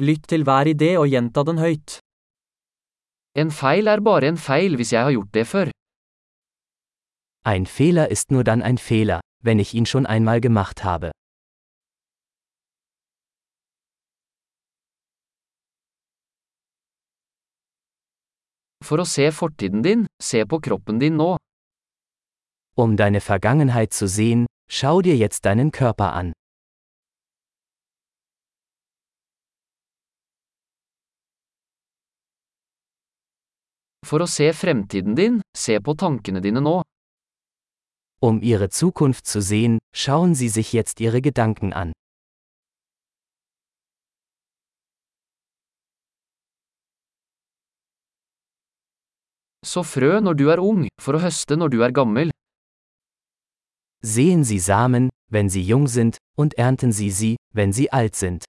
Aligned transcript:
Lytt 0.00 0.28
til 0.32 0.46
hver 0.48 0.64
idé 0.64 0.94
og 0.96 1.10
gjenta 1.12 1.42
den 1.44 1.58
høyt. 1.60 1.98
En 3.36 3.50
feil 3.52 3.86
er 3.92 4.00
bare 4.00 4.30
en 4.32 4.38
feil 4.40 4.78
hvis 4.80 4.92
jeg 4.94 5.04
har 5.04 5.12
gjort 5.12 5.34
det 5.34 5.46
før. 5.46 5.68
Ein 7.44 7.66
Fehler 7.66 8.08
ist 8.08 8.30
nur 8.30 8.44
dann 8.44 8.62
ein 8.62 8.78
Fehler, 8.78 9.20
wenn 9.44 9.58
ich 9.58 9.74
ihn 9.74 9.84
schon 9.84 10.06
einmal 10.06 10.40
gemacht 10.40 10.84
habe. 10.84 11.10
For 18.82 19.04
å 19.04 19.04
se 19.04 19.30
fortiden 19.32 19.82
din, 19.84 20.06
se 20.22 20.46
på 20.48 20.60
kroppen 20.64 20.98
din 20.98 21.16
nå. 21.20 21.36
Um 22.76 22.96
deine 22.96 23.20
Vergangenheit 23.20 23.92
zu 23.92 24.08
sehen, 24.08 24.46
schau 24.70 25.02
dir 25.02 25.16
jetzt 25.16 25.44
deinen 25.44 25.70
Körper 25.70 26.14
an. 26.14 26.32
For 34.10 34.24
å 34.24 34.26
se 34.26 34.48
fremtiden 34.50 35.14
din, 35.14 35.36
se 35.54 35.76
på 35.78 35.94
tankene 35.94 36.40
dine 36.42 36.58
nå. 36.58 36.80
Um 38.26 38.40
ihre 38.42 38.66
Zukunft 38.68 39.26
zu 39.26 39.40
sehen, 39.40 39.78
schauen 39.94 40.34
Sie 40.34 40.48
sich 40.48 40.72
jetzt 40.72 41.00
Ihre 41.00 41.22
Gedanken 41.22 41.72
an. 41.72 41.92
Så 49.62 49.84
frø 49.86 50.18
når 50.20 50.34
du 50.34 50.46
er 50.50 50.58
ung, 50.58 50.88
for 50.98 51.14
å 51.14 51.22
høste 51.22 51.54
når 51.54 51.70
du 51.70 51.78
er 51.86 51.94
gammel. 51.94 52.34
Sehen 54.02 54.42
Sie 54.42 54.58
Samen, 54.58 55.10
wenn 55.30 55.48
sie 55.48 55.62
jung 55.62 55.86
sind, 55.86 56.18
und 56.36 56.58
ernten 56.58 56.90
Sie 56.90 57.10
sie, 57.10 57.36
wenn 57.54 57.72
sie 57.72 57.92
alt 57.92 58.16
sind. 58.16 58.42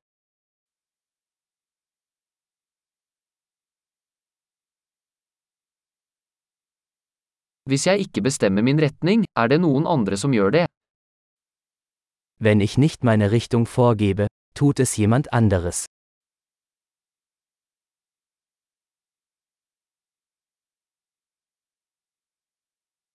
Hvis 7.69 7.87
jeg 7.87 7.99
ikke 7.99 8.21
bestemmer 8.21 8.61
min 8.65 8.81
retning, 8.81 9.25
er 9.37 9.47
det 9.47 9.61
noen 9.61 9.85
andre 9.87 10.17
som 10.17 10.33
gjør 10.33 10.51
det. 10.51 10.65
Wenn 12.39 12.61
ich 12.61 12.77
nicht 12.77 13.03
meine 13.03 13.31
Richtung 13.31 13.67
vorgebe, 13.67 14.27
tut 14.55 14.79
es 14.79 14.97
jemand 14.97 15.27
anderes. 15.31 15.85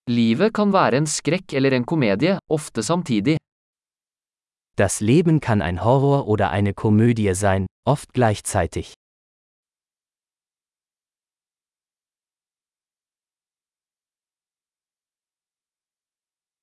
Livet 0.07 0.53
kan 0.53 0.71
være 0.71 0.97
en 0.97 1.07
skrekk 1.07 1.53
eller 1.53 1.73
en 1.75 1.83
komedie, 1.83 2.39
ofte 2.49 2.83
samtidig. 2.83 3.37
Das 4.77 5.01
Leben 5.01 5.41
kann 5.41 5.61
ein 5.61 5.83
Horror 5.83 6.27
oder 6.27 6.51
eine 6.51 6.73
Komödie 6.73 7.33
sein, 7.35 7.65
oft 7.85 8.13
gleichzeitig. 8.13 8.93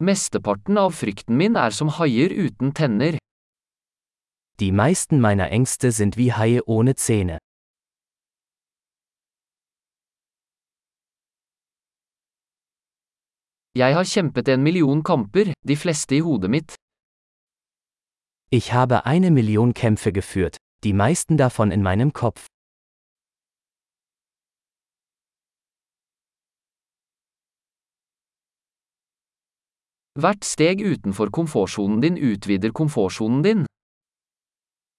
Mesteparten 0.03 0.78
av 0.78 0.91
frykten 0.91 1.37
min 1.39 1.55
er 1.56 1.70
som 1.70 1.89
haier 1.98 2.33
uten 2.34 2.73
tenner. 2.75 3.19
Die 4.61 4.73
meisten 4.73 5.20
meiner 5.20 5.51
Ängste 5.51 5.92
sind 5.92 6.17
wie 6.17 6.33
Haie 6.33 6.62
ohne 6.67 6.95
Zähne. 6.97 7.39
Jeg 13.77 13.95
har 13.95 14.05
kjempet 14.05 14.48
en 14.48 14.62
million 14.62 15.03
kamper, 15.03 15.53
de 15.69 15.77
fleste 15.77 16.17
i 16.17 16.20
hodet 16.20 16.51
mitt. 16.51 16.75
Ich 18.51 18.73
habe 18.73 19.05
eine 19.06 19.31
Million 19.31 19.75
Kämpfe 19.75 20.12
geführt, 20.12 20.56
die 20.84 20.92
meisten 20.92 21.36
davon 21.36 21.73
in 21.73 21.83
meinem 21.83 22.12
Kopf. 22.12 22.47
Hvert 30.17 30.45
steg 30.45 30.79
utenfor 30.80 31.30
komfortsonen 31.30 32.01
din 32.01 32.17
utvider 32.17 32.70
komfortsonen 32.73 33.42
din. 33.42 33.64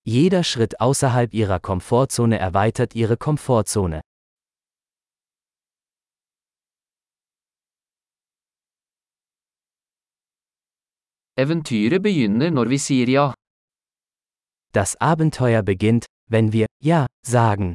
Jeder 0.03 0.43
Schritt 0.43 0.79
außerhalb 0.79 1.33
Ihrer 1.33 1.59
Komfortzone 1.59 2.37
erweitert 2.37 2.95
Ihre 2.95 3.15
Komfortzone. 3.17 4.01
Eventyret 11.37 12.03
begynner 12.03 12.51
når 12.51 12.65
vi 12.65 12.77
sier 12.77 13.09
ja. 13.09 13.33
Das 14.73 14.95
Abenteuer 14.99 15.63
beginnt, 15.63 16.05
wenn 16.29 16.51
wir 16.51 16.67
Ja 16.83 17.07
sagen. 17.25 17.73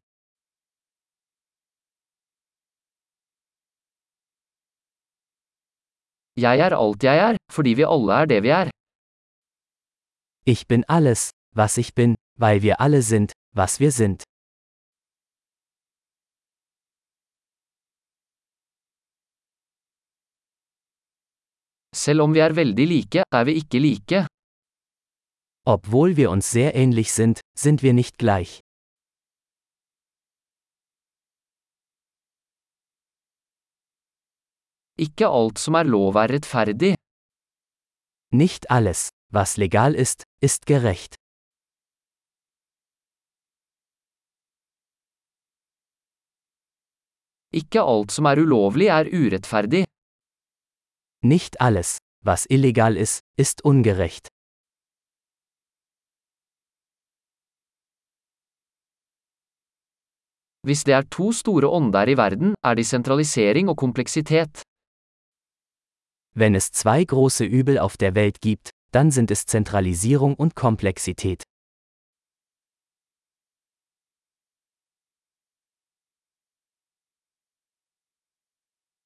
Jeg 6.37 6.59
er 6.61 6.77
alt 6.77 7.03
jeg 7.05 7.19
er, 7.19 7.37
fordi 7.53 7.71
vi 7.75 7.83
alle 7.83 8.13
er 8.13 8.27
det 8.27 8.43
vi 8.43 8.49
er. 8.49 8.71
Ich 10.47 10.67
bin 10.69 10.85
alles, 10.89 11.31
was 11.55 11.79
ich 11.79 11.95
bin, 11.95 12.15
weil 12.39 12.63
wir 12.63 12.81
alle 12.81 13.03
sind, 13.03 13.33
was 13.55 13.81
wir 13.81 13.91
sind. 13.93 14.23
Selv 21.95 22.21
om 22.23 22.35
vi 22.35 22.41
er 22.41 22.55
veldig 22.55 22.87
like, 22.89 23.23
er 23.33 23.45
vi 23.45 23.53
ikke 23.53 23.79
like. 23.79 24.27
Obwohl 25.67 26.17
wir 26.17 26.31
uns 26.31 26.51
sehr 26.51 26.75
ähnlich 26.75 27.13
sind, 27.13 27.41
sind 27.59 27.83
wir 27.83 27.93
nicht 27.93 28.17
gleich. 28.19 28.61
Ikke 35.01 35.27
alt 35.33 35.59
som 35.59 35.79
er 35.81 35.89
lov 35.89 36.17
er 36.21 36.29
rettferdig. 36.35 36.93
Nicht 38.33 38.67
alles, 38.69 39.09
was 39.33 39.57
legal 39.57 39.95
ist, 39.95 40.25
ist 40.45 40.67
gerecht. 40.67 41.17
Ikke 47.61 47.81
alt 47.81 48.13
som 48.13 48.29
er 48.31 48.39
ulovlig 48.45 48.89
er 48.99 49.09
urettferdig. 49.09 49.85
Nicht 51.25 51.61
alles, 51.61 51.99
was 52.25 52.47
illegal 52.51 52.97
ist, 52.97 53.21
ist 53.37 53.65
ungerecht. 53.65 54.29
Hvis 60.67 60.85
det 60.85 60.95
er 60.95 61.09
to 61.11 61.33
store 61.33 61.69
ånder 61.69 62.09
i 62.09 62.17
verden, 62.17 62.55
er 62.63 62.75
de 62.75 62.85
sentralisering 62.85 63.69
og 63.69 63.77
kompleksitet. 63.77 64.70
Wenn 66.35 66.55
es 66.55 66.71
zwei 66.71 67.05
große 67.05 67.45
Übel 67.45 67.79
auf 67.79 67.97
der 67.97 68.15
Welt 68.15 68.41
gibt, 68.41 68.71
dann 68.93 69.11
sind 69.11 69.31
es 69.31 69.47
Zentralisierung 69.47 70.35
und 70.35 70.55
Komplexität. 70.55 71.43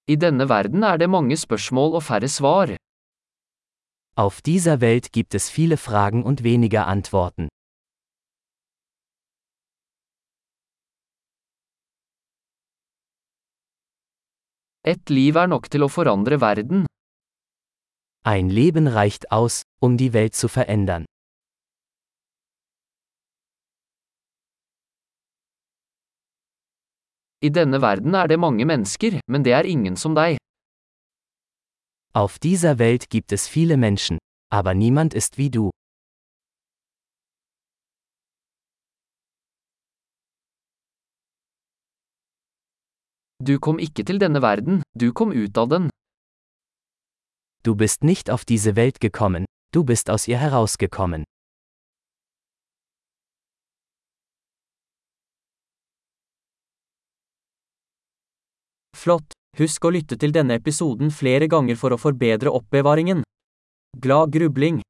I 0.06 0.16
denne 0.18 0.46
verden 0.48 0.82
er 0.82 0.98
det 0.98 1.08
mange 1.08 1.36
spørsmål 1.36 1.94
og 1.94 2.02
færre 2.02 2.28
svar. 2.28 2.76
Auf 4.16 4.42
dieser 4.42 4.82
Welt 4.82 5.12
gibt 5.12 5.34
es 5.34 5.48
viele 5.48 5.78
Fragen 5.78 6.22
und 6.22 6.44
weniger 6.44 6.86
Antworten. 6.86 7.48
Et 14.86 15.08
liv 15.08 15.36
er 15.36 15.48
nok 15.48 15.70
til 15.72 15.82
å 15.82 15.88
forandre 15.88 16.36
verden. 16.42 16.84
Ein 18.26 18.48
Leben 18.48 18.88
reicht 18.88 19.32
aus, 19.32 19.64
um 19.82 19.98
die 19.98 20.14
Welt 20.14 20.34
zu 20.34 20.48
verändern. 20.48 21.04
I 27.44 27.50
denne 27.50 27.80
verden 27.80 28.14
er 28.14 28.26
det 28.26 28.38
mange 28.38 28.64
mennesker, 28.64 29.20
men 29.26 29.44
det 29.44 29.52
er 29.52 29.66
ingen 29.66 29.96
som 29.96 30.14
deg. 30.14 30.38
Auf 32.14 32.38
dieser 32.38 32.78
Welt 32.78 33.10
gibt 33.10 33.30
es 33.32 33.46
viele 33.46 33.76
Menschen, 33.76 34.16
aber 34.50 34.72
niemand 34.72 35.12
ist 35.12 35.36
wie 35.36 35.50
du. 35.50 35.70
Du 43.38 43.58
kom 43.60 43.78
ikke 43.78 44.04
til 44.04 44.18
denne 44.18 44.40
verden, 44.40 44.82
du 44.94 45.12
kom 45.12 45.30
ut 45.30 45.58
av 45.58 45.68
den. 45.68 45.93
Du 47.66 47.74
bist 47.74 48.04
nicht 48.04 48.28
auf 48.28 48.44
diese 48.44 48.76
Welt 48.76 49.00
gekommen, 49.00 49.46
du 49.72 49.84
bist 49.84 50.10
aus 50.10 50.28
ihr 50.28 50.36
herausgekommen. 50.36 51.24
Flott! 58.94 59.32
Husk 59.56 59.86
å 59.88 59.94
lytte 59.96 60.18
til 60.20 60.36
denne 60.36 60.58
episoden 60.60 61.08
flere 61.08 61.48
ganger 61.48 61.80
for 61.80 61.96
å 61.96 62.02
forbedre 62.04 62.52
oppbevaringen. 62.52 63.24
Glad 63.96 64.36
grubling! 64.36 64.84